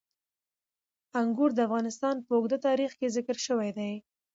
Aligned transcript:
انګور 1.19 1.51
د 1.55 1.59
افغانستان 1.67 2.15
په 2.25 2.31
اوږده 2.37 2.57
تاریخ 2.67 2.91
کې 2.99 3.13
ذکر 3.15 3.37
شوی 3.45 3.69
دی. 3.77 3.93